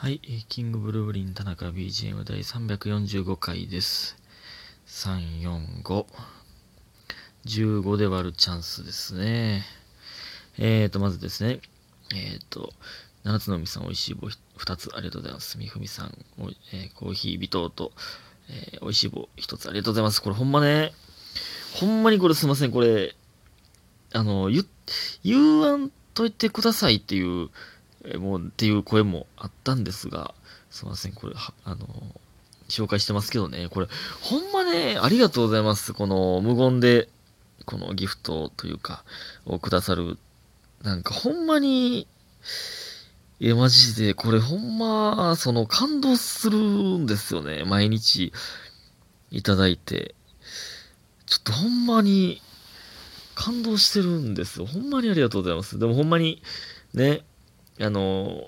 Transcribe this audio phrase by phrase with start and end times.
[0.00, 4.16] はい、キングブルーブリン田中 BGM 第345回です。
[4.86, 6.06] 345。
[7.44, 9.64] 15で割るチャンスですね。
[10.56, 11.58] えーと、まずですね、
[12.14, 12.72] えーと、
[13.24, 15.58] 七つのみさん、美味しい棒2つありがとうございます。
[15.58, 17.90] みふみさん、おえーコーヒー微糖と、
[18.48, 20.22] えー、美味しい棒1つありがとうございます。
[20.22, 20.92] これほんまね、
[21.74, 23.16] ほんまにこれすいません、これ、
[24.12, 24.64] あの、言、
[25.24, 27.50] 言わんといてくださいっていう、
[28.04, 30.34] えもうっていう声もあったんですが、
[30.70, 31.86] すいません、これ、はあの、
[32.68, 33.88] 紹介してますけどね、これ、
[34.20, 35.92] ほんまね、ありがとうございます。
[35.92, 37.08] この無言で、
[37.64, 39.04] このギフトというか、
[39.46, 40.18] をくださる、
[40.82, 42.06] なんかほんまに、
[43.40, 47.64] いや、マジで、これほんま、その、感動するんですよね。
[47.64, 48.32] 毎日、
[49.30, 50.14] いただいて。
[51.26, 52.42] ちょっとほんまに、
[53.34, 54.66] 感動してるんですよ。
[54.66, 55.78] ほんまにありがとうございます。
[55.78, 56.42] でもほんまに、
[56.94, 57.22] ね、
[57.80, 58.44] あの、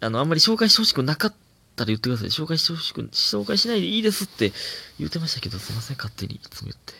[0.00, 1.34] あの、あんまり紹介してほしくなかっ
[1.76, 2.28] たら言ってください。
[2.28, 4.52] 紹介してほしく、紹介しないでいいですって
[4.98, 6.94] 言ってましたけど、すいません、勝手にいつも言って。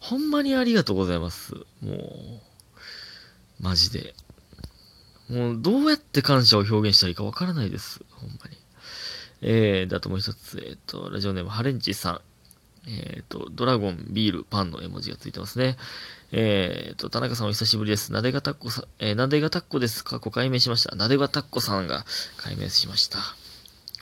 [0.00, 1.54] ほんまにありがとうございます。
[1.80, 2.40] もう、
[3.60, 4.14] マジで。
[5.28, 8.00] もう、どうやって感謝を表現したらいいかわからないです。
[8.10, 8.58] ほんまに。
[9.40, 12.20] えー、で、あともう一つ、えっ、と、ラジオネーム、ハレンチさん。
[12.86, 15.76] えっ、と、ドラゴン、ビール、パンの絵文字がついてますね。
[16.32, 18.12] えっ、と、田中さんお久しぶりです。
[18.12, 20.04] なでがたっこさん、えーなでがたっこです。
[20.04, 20.94] 過去解明しました。
[20.96, 22.04] なでがたっこさんが
[22.36, 23.18] 解明しました。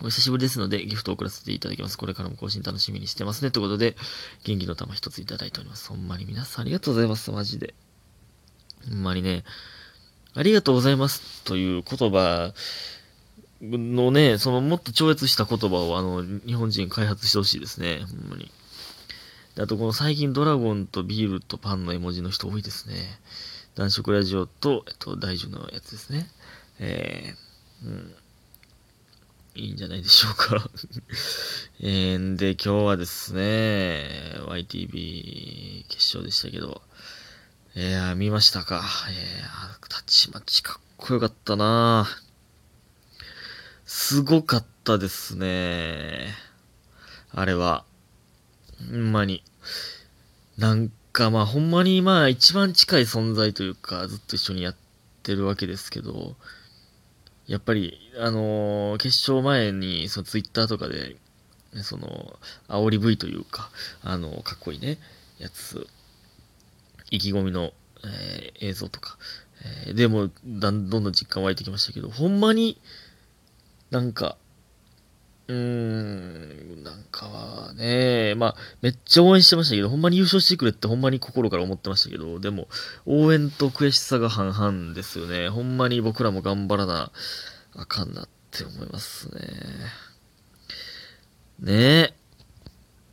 [0.00, 1.96] お久しぶりですので、ギフトを送らせていただきます。
[1.96, 3.52] これからも更新楽しみにしてますね。
[3.52, 3.96] ということで、
[4.44, 5.88] 元気の玉一ついただいております。
[5.88, 7.30] ほんまに皆さんありがとうございます。
[7.30, 7.74] マジで。
[8.88, 9.44] ほんまにね、
[10.34, 12.52] ありがとうございますという言葉
[13.60, 18.04] のね、そのもっと超越した言葉をあの、日本人開発してほしいですね。
[18.08, 18.50] ほんまに。
[19.58, 22.94] あとこの最近ドラゴンとビールとパンの絵文字の人多いですね。
[23.74, 26.26] 男色ラジオと、えっと、大樹のやつですね。
[26.78, 28.14] えー、うん。
[29.54, 30.70] いいんじゃないでしょうか。
[31.80, 36.80] えー、で、今日はですね、YTV 決勝でしたけど、
[37.74, 38.82] いやー、見ましたか。
[39.10, 42.08] えー、たちまちかっこよかったな
[43.84, 46.34] すごかったですね。
[47.30, 47.84] あれは。
[48.90, 49.42] ほんまに。
[50.58, 54.76] なんかまあほんまにまあ一番近い存在というかずっと一緒にやっ
[55.22, 56.36] てるわけですけど、
[57.46, 61.16] やっぱりあのー決勝前にそのツイッターとかで、
[61.82, 62.38] その
[62.68, 63.70] 煽り V というか、
[64.02, 64.98] あのかっこいいね、
[65.38, 65.86] やつ、
[67.10, 67.72] 意気込みの、
[68.04, 69.18] えー映像とか、
[69.86, 72.78] えでもだんどんどん実感湧いてきましたけど、ほんまに
[73.90, 74.36] なんか、
[75.48, 82.68] うーん、なんかはね、まあ、めっちゃ応援してましたけど、ほんまに優勝してくれってほんまに心から思ってましたけど、でも、
[83.06, 85.48] 応援と悔しさが半々ですよね。
[85.48, 87.10] ほんまに僕らも頑張らな
[87.74, 89.40] あかんなって思いますね。
[91.60, 92.14] ねえ。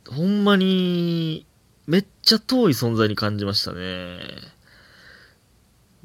[0.08, 1.46] ほんまに、
[1.86, 4.18] めっちゃ遠い存在に感じましたね。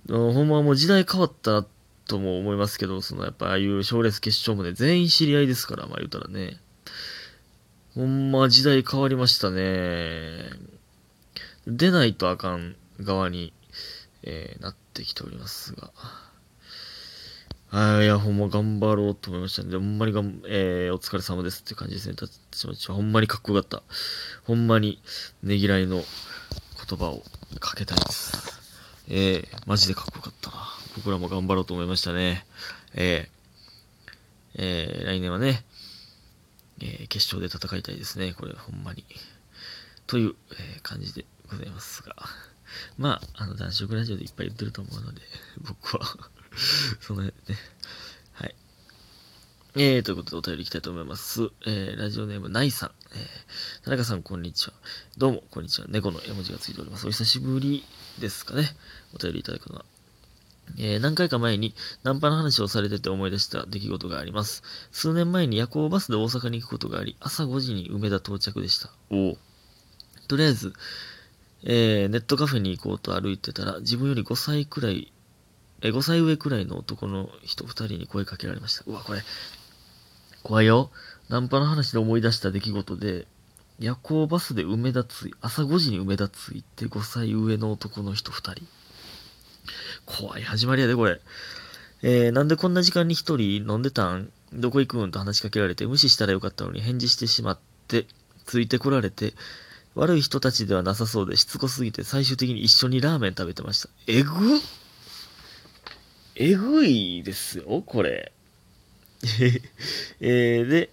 [0.09, 1.74] ほんまもう時代変わったなって
[2.07, 6.57] とも思いますけど、そのやっぱああいう賞レース決勝もね、全員知り合いですから、まあ言うたらね。
[7.95, 10.49] ほんま時代変わりましたね。
[11.65, 13.53] 出ないとあかん側に、
[14.23, 15.91] えーなってきておりますが。
[17.69, 22.15] はい、や、ほんま頑張ろうと思いましたんで、ほんまにがん、えーお疲れ様ですって感じですね。
[22.15, 23.81] たちまちほんまにかっこよかった。
[24.43, 25.01] ほんまに
[25.41, 26.03] ねぎらいの
[26.87, 27.23] 言葉を
[27.59, 28.61] かけたいです。
[29.07, 30.84] えー、マジでかっこよかったな。
[30.95, 32.45] 僕らも頑張ろうと思いましたね。
[32.93, 35.63] えー、えー、来年はね、
[36.79, 38.33] えー決勝で戦いたいですね。
[38.33, 39.03] これ、ほんまに。
[40.07, 40.35] という、
[40.77, 42.15] え感じでございますが。
[42.97, 45.21] まあ、あの、男色ラジオでいっぱい言ってると思うので、
[45.61, 46.05] 僕は、
[47.01, 47.59] その辺ね、
[48.33, 48.55] はい。
[49.75, 51.49] えー、ということでお便りいきたいと思います。
[51.65, 52.91] えー、ラジオネーム、ナイさん。
[53.13, 54.73] えー、田中さん、こんにちは。
[55.17, 55.87] どうも、こんにちは。
[55.89, 57.07] 猫の絵文字がついております。
[57.07, 57.83] お久しぶり
[58.19, 58.75] ですかね。
[59.13, 59.85] お便りいただくのは。
[60.77, 64.63] えー何回か前にナンパの話をされてて思い出した出来事があります。
[64.91, 68.89] 数年前に夜行バスで大阪に行くことがあり、朝5時に梅田到着でした。
[69.09, 69.37] おお。
[70.27, 70.73] とりあえず、
[71.63, 75.11] えーネットカフェに行こうと歩いてたら、自分より5歳くらい、
[75.81, 78.83] えー5歳上くらいの男の人2人に声かけられました。
[78.87, 79.23] うわ、これ、
[80.43, 80.91] 怖いよ。
[81.29, 83.27] ナンパの話で思い出した出来事で、
[83.79, 88.65] 夜行バスで梅田着い、朝5時に梅田着いて5歳上の男の人2人。
[90.05, 91.19] 怖い始まりやで、これ。
[92.01, 94.31] えー、なんでこんな時間に一人飲んでたん？
[94.53, 95.11] どこ行くん？
[95.11, 98.05] と話しかけられて、無視したらよかったのに返事してしまって、
[98.45, 99.33] ついてこられて、
[99.95, 103.89] 悪い人たちではなさそうでしつこすぎて最終的に一緒にラーメン食べてました。
[104.07, 104.31] えぐ
[106.35, 108.33] えぐいですよ、これ。
[110.19, 110.89] えー、で、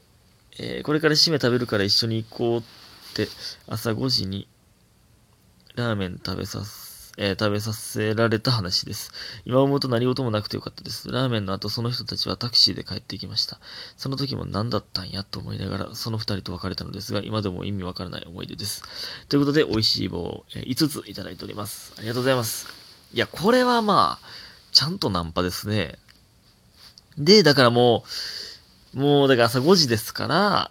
[0.59, 2.63] えー、これから締め食べるから一緒に行こうっ
[3.15, 3.29] て
[3.67, 4.47] 朝5時に
[5.75, 6.82] ラーメン食べさす
[7.19, 9.13] えー、食べさせられた話です。
[9.45, 11.11] 今思うと何事もなくてよかったです。
[11.11, 13.59] ラーメンの後、その人たちはタクシーで帰ってきました。
[13.97, 18.83] その時も何だったんやと思いながら、その二人と別れたのですが、今でも意味わからない思い出です。
[19.29, 21.93] ということで、美味しい棒、えー、5ついただいております。
[21.99, 22.67] ありがとうございます。
[23.13, 24.27] いや、これはまあ、
[24.73, 25.99] ちゃんとナンパですね。
[27.19, 28.05] で、だからも
[28.95, 30.71] う、もう、だから朝5時ですから、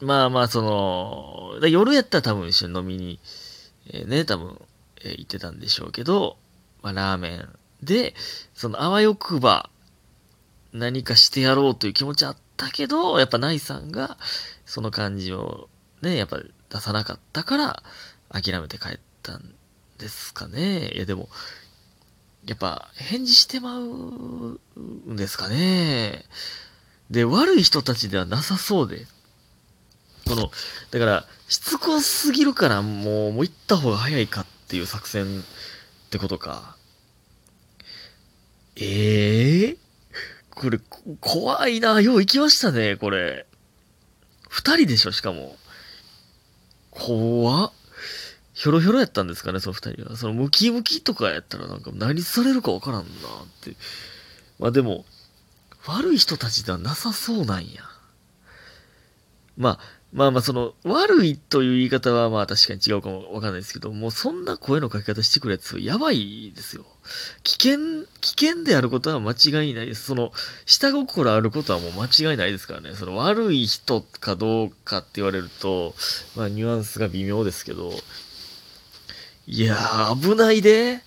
[0.00, 3.18] まあまあ、その、夜やったら多分一緒に飲みに、
[3.90, 4.60] えー、ね、多分、
[5.02, 6.36] えー、言ってたんでしょうけど、
[6.82, 7.48] まあ、ラーメン
[7.82, 8.14] で、
[8.54, 9.70] その、あわよくば、
[10.72, 14.18] 何かしてやろうという気持ちあったけど、やっぱナイさんが、
[14.66, 15.68] その感じを
[16.02, 16.40] ね、やっぱ
[16.70, 17.82] 出さなかったから、
[18.30, 19.54] 諦めて帰ったん
[19.98, 20.92] ですかね。
[20.92, 21.28] いや、でも、
[22.46, 26.24] やっぱ、返事してまうんですかね。
[27.10, 29.06] で、悪い人たちではなさそうで。
[30.26, 30.50] この、
[30.90, 35.42] だから、しつこすぎるから、もう、もう行った方が早いかっていう作戦っ
[36.10, 36.76] てことか。
[38.76, 39.78] ええー、
[40.50, 40.78] これ、
[41.20, 42.00] 怖いな。
[42.00, 43.46] よう行きましたね、これ。
[44.48, 45.56] 二人でしょ、しかも。
[46.90, 47.72] 怖っ。
[48.54, 50.16] ひょろひょろやったんですかね、その二人は。
[50.16, 53.06] そのムキムキとかやったらなんか何されるかわからんなっ
[53.62, 53.76] て。
[54.58, 55.04] まあでも、
[55.86, 57.82] 悪い人たちではなさそうなんや。
[59.56, 66.86] まあ、まあまあ、その、悪いという言い方はまあ確かに違うかもわかんないですけど、もうそんな声の書き方してくるやつ、やばいですよ。
[67.42, 70.04] 危険、危険であることは間違いないです。
[70.04, 70.32] その、
[70.64, 72.94] 下心あることはもう間違いないですからね。
[72.94, 75.94] その悪い人かどうかって言われると、
[76.36, 77.92] まあニュアンスが微妙ですけど、
[79.46, 81.00] いやー、危ないで。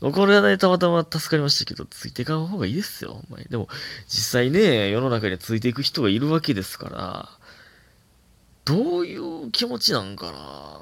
[0.00, 3.44] これはね、たまたま助かりましたけど、ついていかん方がいいですよ、お前。
[3.44, 3.68] でも、
[4.06, 7.37] 実際ね、世の中についていく人がいるわけですから、
[8.68, 10.80] どういう気持ちなんかな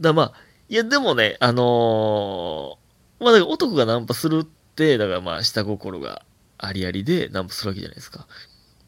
[0.00, 0.32] だまあ、
[0.68, 4.46] いや、でもね、あのー、まあ、だから男がナンパするっ
[4.76, 6.22] て、だからまあ、下心が
[6.56, 8.28] ありありでナンパするわけじゃないですか。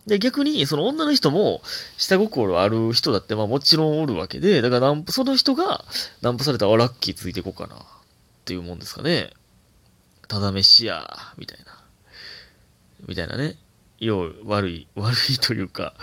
[0.07, 1.63] で、逆に、その女の人も、
[1.99, 5.85] 下心ある人だって、まあもちろんおるわけで、だからナンパ、その人が、
[6.23, 7.79] ナンパされたら、ラッキーついていこうかな、っ
[8.45, 9.33] ていうもんですかね。
[10.29, 11.83] ただ飯や、みたいな。
[13.09, 13.57] みたいなね。
[14.01, 15.95] 要悪い、悪いというか、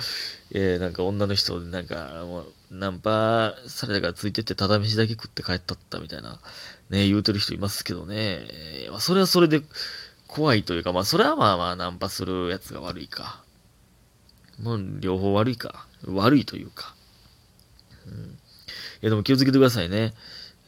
[0.52, 6.40] えー、なんか女の人でなんか、もう、ナンパされたからついてってただ飯だけ食って帰ったったみたいな、
[6.90, 9.62] ね、言うてる人いますけどね、えー、まあ、それはそれで
[10.28, 13.44] 怖いというか、まあ、それはまあまあ、ナンパするやつが悪いか。
[14.62, 15.88] もう、両方悪いか。
[16.06, 16.96] 悪いというか。
[18.06, 18.14] うん。
[18.14, 18.38] い
[19.02, 20.14] や、でも気をつけてくださいね。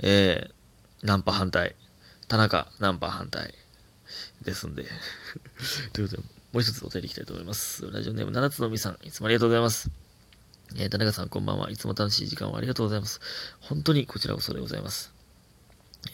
[0.01, 1.75] えー、ナンパ反対。
[2.27, 3.53] 田中、ナンパ反対。
[4.43, 4.85] ですんで。
[5.93, 7.91] ということで、もう一つお便りいきたいと思います。
[7.91, 9.91] ラジオネーム七つのみさん、いつもありがとうございます。
[10.77, 11.69] えー、田中さんこんばんは。
[11.69, 13.21] いつも楽しい時間をありがとうございます。
[13.59, 15.13] 本当にこちらこそでございます。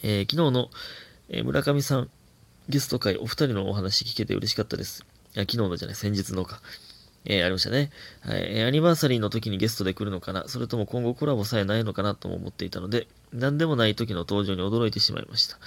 [0.02, 0.68] えー、昨日の、
[1.30, 2.10] えー、村上さん
[2.68, 5.06] ゲスト会お二人のお話聞けて嬉しかったです。
[5.34, 6.60] いや、昨日のじゃない、先日のか。
[7.24, 7.90] えー、ありましたね。
[8.20, 8.58] はい。
[8.58, 15.58] えー、アニバーサリーの時にゲストで来るのかなそれとも今後コラボさえないのかなとも思っていたので、何でもない時の登場に驚いてしまいました。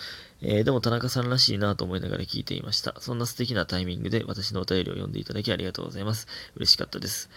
[0.42, 2.96] えー、でも田中さんらしいなと思いながら聞いていました。
[3.00, 6.28] そんな素敵なタイミングで私のお便りを読んでいただきありがとうございます。
[6.56, 7.30] 嬉しかったです。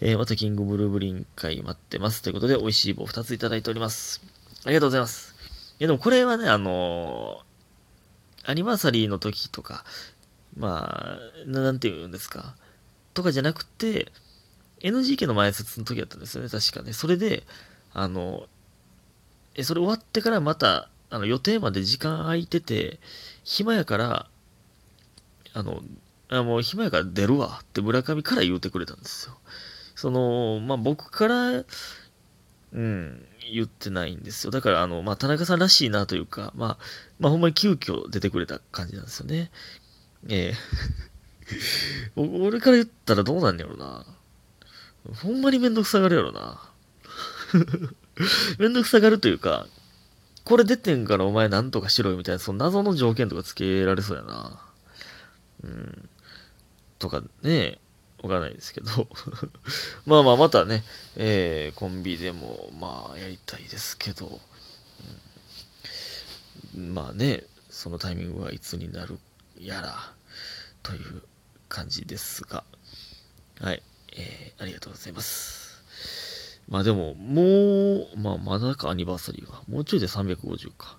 [0.00, 2.22] えー、またキングブルーブリン会待ってます。
[2.22, 4.20] ということで、美味しい棒2ついただいております。
[4.64, 5.34] ありがとうございます。
[5.78, 9.84] いや、でもこれはね、あのー、アニバーサリーの時とか、
[10.56, 12.56] まあ、なんて言うんですか？
[13.14, 14.12] とかじゃなくて、
[14.80, 16.92] NGK の前説の時だったんですよね、確かね。
[16.92, 17.44] それで、
[17.92, 18.46] あの、
[19.56, 23.00] え、それ終わってからまた、あの予定まで時間空いてて、
[23.42, 24.28] 暇やから、
[25.54, 25.82] あの、
[26.28, 29.38] あもう暇やから出るわって村上から言うてくれたんですよ。
[29.94, 34.50] その、まあ、僕から、うん、言ってないんですよ。
[34.50, 36.78] だから、あの、まあ、田中さんらしいなというか、まあ、
[37.18, 39.50] まあ、ほんまに急遽出てくれた感じなんですよね。
[40.28, 40.54] え
[42.16, 44.04] え、 俺から言ったらどうなんやろな。
[45.22, 46.60] ほんまにめんどくさがるやろな。
[48.58, 49.66] めんどくさがるというか、
[50.44, 54.62] これ出てんからお前なんとかしろよみたいな、その謎の条件とかつけられそうやな。
[55.64, 56.08] うん。
[56.98, 57.78] とかね、
[58.22, 59.08] わからないですけど。
[60.06, 60.84] まあまあ、またね、
[61.16, 64.40] えー、コンビでも、まあ、やりたいですけど、
[66.74, 69.18] うん、まあね、そのタイミングはいつになる
[69.58, 70.12] やら、
[70.82, 71.22] という
[71.68, 72.64] 感じですが、
[73.60, 73.82] はい、
[74.12, 75.65] えー、ありがとうございます。
[76.68, 79.62] まあでも、もう、まあまだか、アニバーサリーは。
[79.68, 80.98] もうちょいで350か。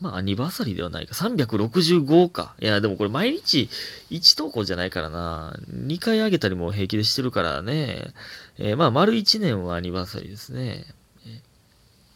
[0.00, 1.14] まあ、アニバーサリーではないか。
[1.14, 2.56] 365か。
[2.60, 3.68] いや、でもこれ毎日
[4.10, 5.56] 1投稿じゃないからな。
[5.70, 8.12] 2回上げたりも平気でしてるからね。
[8.58, 10.84] えー、まあ、丸1年はアニバーサリーですね。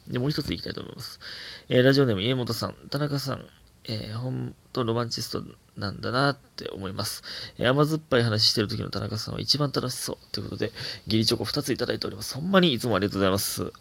[0.09, 1.21] で、もう一ついきたいと思います。
[1.69, 3.45] えー、ラジオネーム、家元さん、田中さん、
[3.89, 5.43] えー、ほんとロマンチスト
[5.79, 7.23] なんだなって思います。
[7.59, 10.17] えー、甘酸っぱい話してる時の田中さんは一番楽しそう。
[10.33, 10.73] ということで、
[11.07, 12.35] ギリチョコ2ついただいております。
[12.35, 13.73] ほんまにいつもありがとうございます。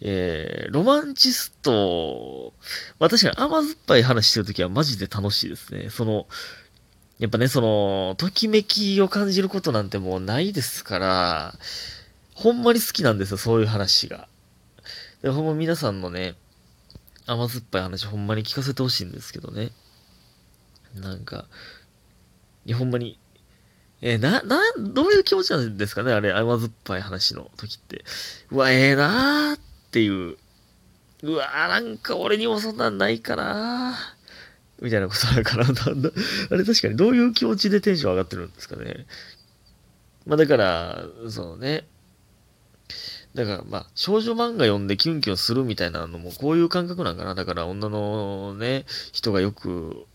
[0.00, 2.52] えー、ロマンチスト、
[2.98, 5.90] まあ確かに甘酸っぱい話してる時はマジで楽しいですね。
[5.90, 6.26] その、
[7.20, 11.54] やっぱね、その、ときめきを感じることなんてもうないですから、
[12.34, 14.26] ほんまに好きなんですよ、そういう話が。
[15.22, 16.34] で、ほんま皆さんのね、
[17.26, 19.70] 甘酸っぱい話ほんまに聞かせてほしいんですけどね。
[20.94, 21.46] なんか、
[22.66, 23.18] いや、ほんまに、
[24.00, 28.04] えー、な、な、どういう気持ちなんですかねあれ、甘酸っぱい話の時って。
[28.50, 29.60] うわ、ええー、なーっ
[29.90, 30.36] ていう。
[31.22, 36.10] うわー、なんか俺にもそんなんないかなーみたいなことだから、 なんだ、
[36.50, 39.06] あれ確かにどういう気持ちでテンション上がってるんですかね。
[40.26, 41.86] まあだから、そのね、
[43.34, 47.34] だからまあ、少女漫画読んでキュンキュンするみたいなのもこういう感覚なんかな。
[47.34, 50.06] だから女のね、人がよく、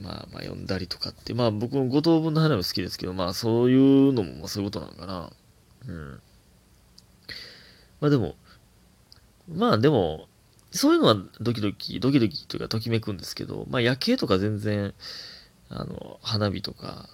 [0.00, 5.30] まあまあ読んだりとかって、まあ僕も五等分の花も好きですけど、まあそういうのもまあそういうことなんかな。
[5.86, 6.20] うん。
[8.00, 8.34] まあでも、
[9.54, 10.26] まあでも、
[10.70, 14.94] そういうのはドキドキ、ドキドキというかときめくんですけど、まあ夜景とか全然、
[15.68, 17.10] あの、花火とか、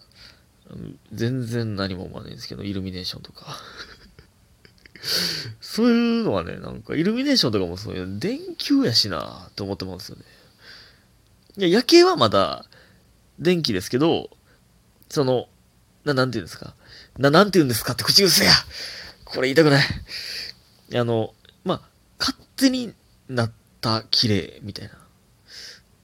[1.13, 3.57] 全然何も思わないんですけど、イルミネーションとか。
[5.61, 10.25] そういうのはね、なんかイルミネーションとかもそういう、電球やしなって思ってますよね。
[11.57, 12.67] いや、夜景はまだ
[13.39, 14.31] 電気ですけど、
[15.09, 15.49] その、
[16.05, 16.75] な、なんて言うんですか？
[17.19, 17.93] な、なんて言うんですか？
[17.95, 18.51] って口癖や
[19.25, 19.85] これ言いたくない。
[20.95, 21.81] あの、まあ、
[22.19, 22.95] 勝手に
[23.29, 24.99] なった綺麗みたいな。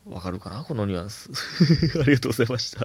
[0.07, 0.65] わかるかな？
[0.65, 1.31] このニュアンス。
[1.99, 2.73] ありがとうございました。